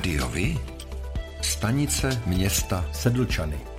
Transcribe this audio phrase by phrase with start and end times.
[0.00, 0.58] Rádiovi?
[1.42, 3.69] Stanice města Sedlčany.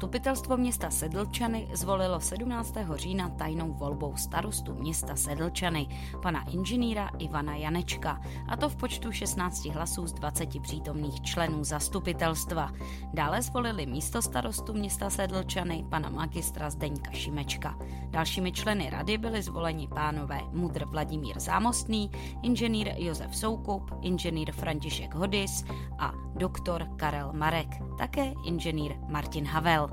[0.00, 2.74] Zastupitelstvo města Sedlčany zvolilo 17.
[2.94, 5.88] října tajnou volbou starostu města Sedlčany,
[6.22, 12.72] pana inženýra Ivana Janečka, a to v počtu 16 hlasů z 20 přítomných členů zastupitelstva.
[13.14, 17.78] Dále zvolili místo starostu města Sedlčany, pana magistra Zdeňka Šimečka.
[18.10, 22.10] Dalšími členy rady byli zvoleni pánové Mudr Vladimír Zámostný,
[22.42, 25.64] inženýr Josef Soukup, inženýr František Hodis
[25.98, 29.89] a doktor Karel Marek, také inženýr Martin Havel.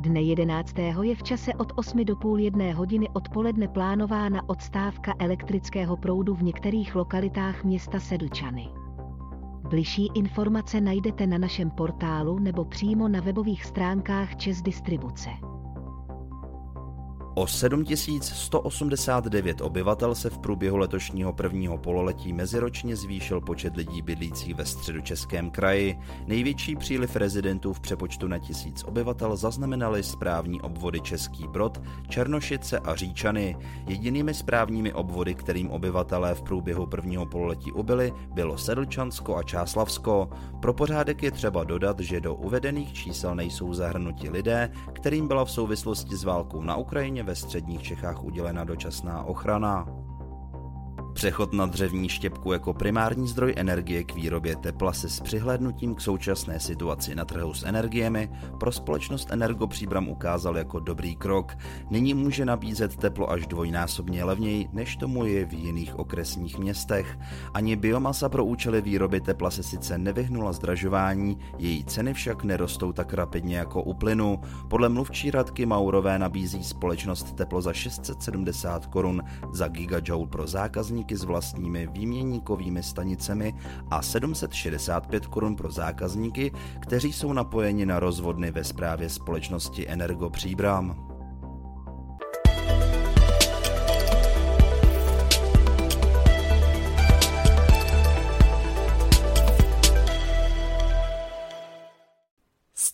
[0.00, 0.78] Dne 11.
[1.02, 6.42] je v čase od 8 do půl jedné hodiny odpoledne plánována odstávka elektrického proudu v
[6.42, 8.68] některých lokalitách města Sedlčany.
[9.68, 15.30] Bližší informace najdete na našem portálu nebo přímo na webových stránkách Čes Distribuce.
[17.34, 24.66] O 7189 obyvatel se v průběhu letošního prvního pololetí meziročně zvýšil počet lidí bydlících ve
[24.66, 25.98] středočeském kraji.
[26.26, 32.94] Největší příliv rezidentů v přepočtu na tisíc obyvatel zaznamenali správní obvody Český Brod, Černošice a
[32.94, 33.56] Říčany.
[33.86, 40.30] Jedinými správními obvody, kterým obyvatelé v průběhu prvního pololetí ubyli, bylo Sedlčansko a Čáslavsko.
[40.62, 45.50] Pro pořádek je třeba dodat, že do uvedených čísel nejsou zahrnuti lidé, kterým byla v
[45.50, 49.99] souvislosti s válkou na Ukrajině ve středních Čechách udělena dočasná ochrana.
[51.20, 56.00] Přechod na dřevní štěpku jako primární zdroj energie k výrobě tepla se s přihlédnutím k
[56.00, 61.56] současné situaci na trhu s energiemi pro společnost Energopříbram ukázal jako dobrý krok.
[61.90, 67.18] Nyní může nabízet teplo až dvojnásobně levněji, než tomu je v jiných okresních městech.
[67.54, 73.14] Ani biomasa pro účely výroby tepla se sice nevyhnula zdražování, její ceny však nerostou tak
[73.14, 74.40] rapidně jako u plynu.
[74.68, 79.22] Podle mluvčí Radky Maurové nabízí společnost teplo za 670 korun
[79.52, 83.54] za gigajoule pro zákazníky zákazníky s vlastními výměníkovými stanicemi
[83.90, 91.09] a 765 korun pro zákazníky, kteří jsou napojeni na rozvodny ve správě společnosti Energo Příbram.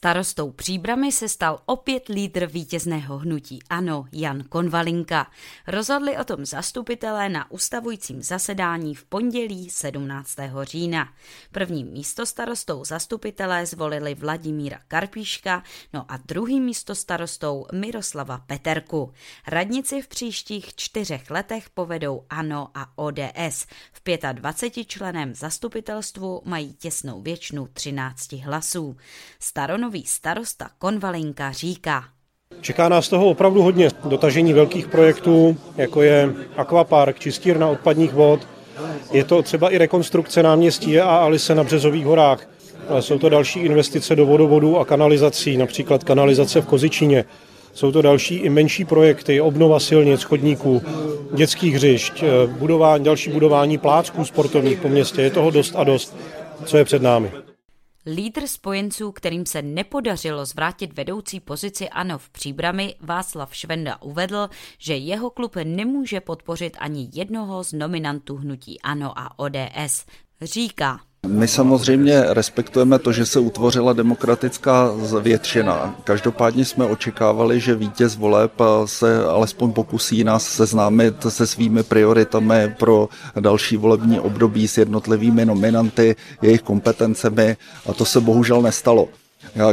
[0.07, 5.31] Starostou Příbramy se stal opět lídr vítězného hnutí ANO Jan Konvalinka.
[5.67, 10.37] Rozhodli o tom zastupitelé na ustavujícím zasedání v pondělí 17.
[10.63, 11.09] října.
[11.53, 15.63] Prvním místo starostou zastupitelé zvolili Vladimíra Karpíška,
[15.93, 19.13] no a druhým místo starostou Miroslava Peterku.
[19.47, 23.67] Radnici v příštích čtyřech letech povedou ANO a ODS.
[23.93, 24.03] V
[24.33, 28.97] 25 členem zastupitelstvu mají těsnou většinu 13 hlasů.
[29.39, 32.05] Staronový nový starosta Konvalinka říká.
[32.61, 33.89] Čeká nás toho opravdu hodně.
[34.05, 38.41] Dotažení velkých projektů, jako je akvapark, čistírna odpadních vod.
[39.13, 42.49] Je to třeba i rekonstrukce náměstí a Alice na Březových horách.
[42.89, 47.25] Ale jsou to další investice do vodovodů a kanalizací, například kanalizace v Kozičině.
[47.73, 50.83] Jsou to další i menší projekty, obnova silnic, chodníků,
[51.35, 55.23] dětských hřišť, budování, další budování plácků sportovních po městě.
[55.23, 56.17] Je toho dost a dost,
[56.65, 57.33] co je před námi.
[58.07, 64.97] Lídr spojenců, kterým se nepodařilo zvrátit vedoucí pozici ANO v příbrami, Václav Švenda uvedl, že
[64.97, 70.07] jeho klub nemůže podpořit ani jednoho z nominantů hnutí ANO a ODS.
[70.43, 75.95] Říká, my samozřejmě respektujeme to, že se utvořila demokratická většina.
[76.05, 78.53] Každopádně jsme očekávali, že vítěz voleb
[78.85, 83.09] se alespoň pokusí nás seznámit se svými prioritami pro
[83.41, 87.57] další volební období s jednotlivými nominanty, jejich kompetencemi
[87.87, 89.09] a to se bohužel nestalo.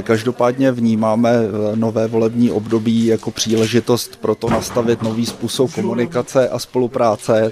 [0.02, 1.34] Každopádně vnímáme
[1.76, 7.52] nové volební období jako příležitost pro to nastavit nový způsob komunikace a spolupráce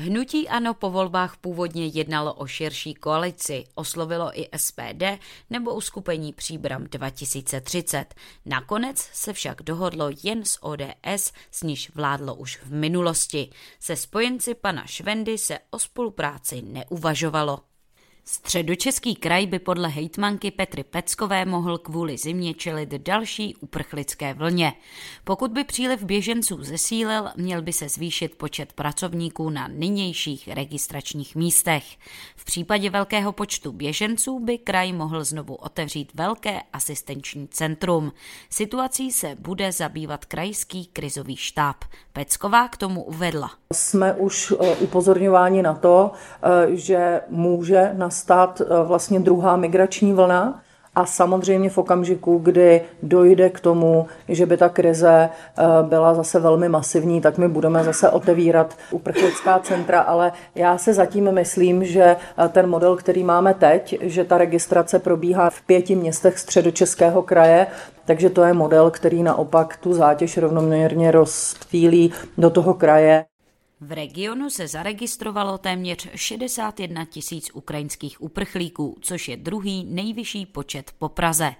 [0.00, 5.02] Hnutí ANO po volbách původně jednalo o širší koalici, oslovilo i SPD
[5.50, 8.14] nebo uskupení Příbram 2030.
[8.46, 13.50] Nakonec se však dohodlo jen s ODS, s níž vládlo už v minulosti.
[13.80, 17.67] Se spojenci pana Švendy se o spolupráci neuvažovalo.
[18.30, 24.72] Středočeský kraj by podle hejtmanky Petry Peckové mohl kvůli zimě čelit další uprchlické vlně.
[25.24, 31.84] Pokud by příliv běženců zesílil, měl by se zvýšit počet pracovníků na nynějších registračních místech.
[32.36, 38.12] V případě velkého počtu běženců by kraj mohl znovu otevřít velké asistenční centrum.
[38.50, 41.76] Situací se bude zabývat krajský krizový štáb.
[42.12, 43.50] Pecková k tomu uvedla.
[43.72, 46.10] Jsme už eh, upozorňováni na to,
[46.42, 50.60] eh, že může nastat eh, vlastně druhá migrační vlna
[50.94, 56.40] A samozřejmě v okamžiku, kdy dojde k tomu, že by ta krize eh, byla zase
[56.40, 62.16] velmi masivní, tak my budeme zase otevírat uprchlická centra, ale já se zatím myslím, že
[62.16, 67.66] eh, ten model, který máme teď, že ta registrace probíhá v pěti městech středočeského kraje,
[68.04, 73.24] takže to je model, který naopak tu zátěž rovnoměrně rozptýlí do toho kraje.
[73.80, 81.08] V regionu se zaregistrovalo téměř 61 tisíc ukrajinských uprchlíků, což je druhý nejvyšší počet po
[81.08, 81.54] Praze.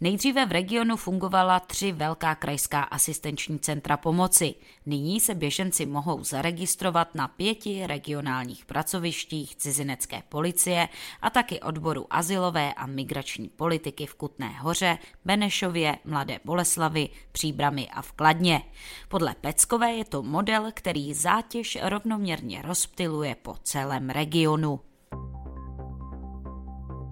[0.00, 4.54] Nejdříve v regionu fungovala tři velká krajská asistenční centra pomoci.
[4.86, 10.88] Nyní se běženci mohou zaregistrovat na pěti regionálních pracovištích cizinecké policie
[11.22, 18.02] a taky odboru asilové a migrační politiky v Kutné hoře, Benešově, Mladé Boleslavy, Příbramy a
[18.02, 18.62] v Kladně.
[19.08, 24.80] Podle Peckové je to model, který zátěž zátěž rovnoměrně rozptyluje po celém regionu.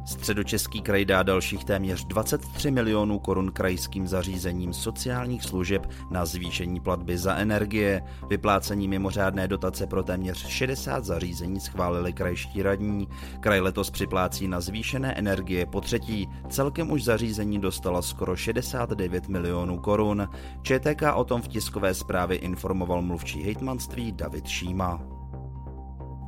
[0.09, 7.19] Středočeský kraj dá dalších téměř 23 milionů korun krajským zařízením sociálních služeb na zvýšení platby
[7.19, 8.03] za energie.
[8.29, 13.09] Vyplácení mimořádné dotace pro téměř 60 zařízení schválili krajští radní.
[13.41, 16.29] Kraj letos připlácí na zvýšené energie po třetí.
[16.49, 20.29] Celkem už zařízení dostala skoro 69 milionů korun.
[20.63, 25.18] ČTK o tom v tiskové zprávě informoval mluvčí hejtmanství David Šíma.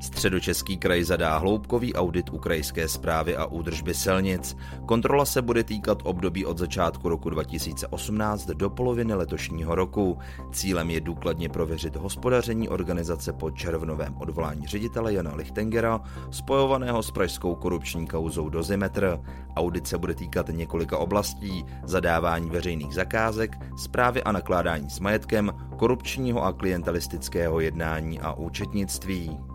[0.01, 4.57] Středočeský kraj zadá hloubkový audit ukrajinské zprávy a údržby silnic.
[4.87, 10.19] Kontrola se bude týkat období od začátku roku 2018 do poloviny letošního roku.
[10.53, 16.01] Cílem je důkladně prověřit hospodaření organizace po červnovém odvolání ředitele Jana Lichtengera,
[16.31, 19.21] spojovaného s pražskou korupční kauzou Dozimetr.
[19.57, 26.45] Audit se bude týkat několika oblastí, zadávání veřejných zakázek, zprávy a nakládání s majetkem, korupčního
[26.45, 29.50] a klientelistického jednání a účetnictví.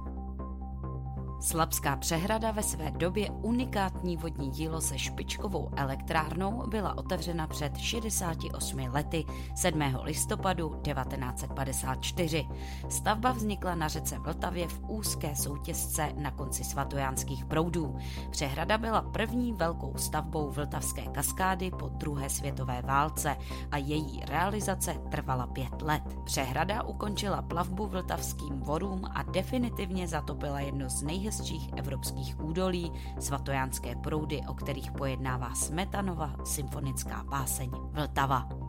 [1.46, 8.80] Slabská přehrada ve své době unikátní vodní dílo se špičkovou elektrárnou byla otevřena před 68
[8.80, 9.26] lety
[9.56, 9.82] 7.
[10.04, 12.48] listopadu 1954.
[12.90, 17.98] Stavba vznikla na řece Vltavě v úzké soutězce na konci svatojánských proudů.
[18.30, 23.38] Přehrada byla první velkou stavbou Vltavské kaskády po druhé světové válce
[23.72, 26.04] a její realizace trvala pět let.
[26.24, 33.96] Přehrada ukončila plavbu vltavským vorům a definitivně zatopila jedno z nejhezčích nejhezčích evropských údolí, svatojánské
[33.96, 38.65] proudy, o kterých pojednává Smetanova symfonická báseň Vltava.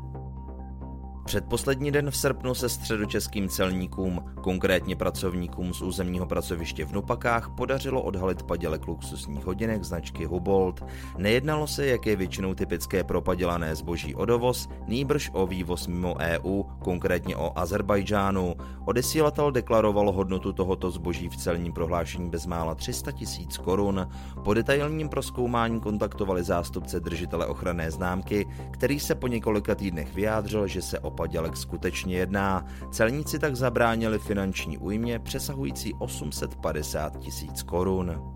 [1.26, 8.02] Předposlední den v srpnu se středočeským celníkům, konkrétně pracovníkům z územního pracoviště v Nupakách, podařilo
[8.02, 10.84] odhalit padělek luxusních hodinek značky Hubolt.
[11.18, 16.16] Nejednalo se, jak je většinou typické pro padělané zboží o dovoz, nýbrž o vývoz mimo
[16.18, 18.54] EU, konkrétně o Azerbajdžánu.
[18.84, 24.08] Odesílatel deklaroval hodnotu tohoto zboží v celním prohlášení bezmála 300 tisíc korun.
[24.44, 30.82] Po detailním proskoumání kontaktovali zástupce držitele ochranné známky, který se po několika týdnech vyjádřil, že
[30.82, 32.66] se o padělek skutečně jedná.
[32.90, 38.35] Celníci tak zabránili finanční újmě přesahující 850 tisíc korun.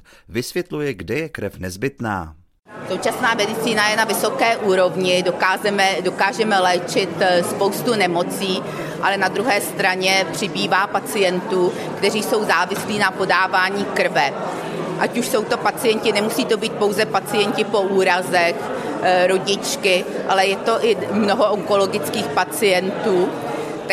[0.29, 2.35] Vysvětluje, kde je krev nezbytná.
[2.89, 8.63] Současná medicína je na vysoké úrovni, dokážeme, dokážeme léčit eh, spoustu nemocí,
[9.01, 14.33] ale na druhé straně přibývá pacientů, kteří jsou závislí na podávání krve.
[14.99, 18.55] Ať už jsou to pacienti, nemusí to být pouze pacienti po úrazech,
[19.01, 23.29] eh, rodičky, ale je to i mnoho onkologických pacientů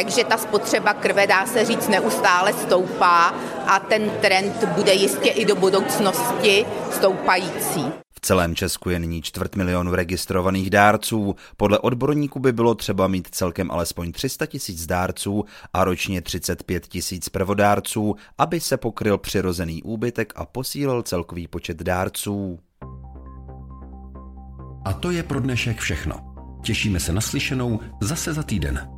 [0.04, 3.34] takže ta spotřeba krve, dá se říct, neustále stoupá
[3.66, 7.84] a ten trend bude jistě i do budoucnosti stoupající.
[8.12, 11.34] V celém Česku je nyní čtvrt milionu registrovaných dárců.
[11.56, 17.28] Podle odborníků by bylo třeba mít celkem alespoň 300 tisíc dárců a ročně 35 tisíc
[17.28, 22.58] prvodárců, aby se pokryl přirozený úbytek a posílil celkový počet dárců.
[24.84, 26.34] A to je pro dnešek všechno.
[26.64, 28.97] Těšíme se na slyšenou zase za týden.